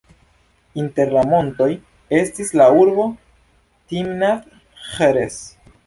Inter 0.83 1.11
la 1.17 1.25
montoj 1.33 1.67
estis 2.21 2.51
la 2.63 2.69
urbo 2.81 3.07
Timnat-Ĥeres. 3.93 5.43